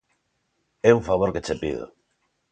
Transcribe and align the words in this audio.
É 0.89 0.91
un 0.97 1.03
favor 1.09 1.29
que 1.33 1.43
che 1.47 1.55
pido. 1.61 1.85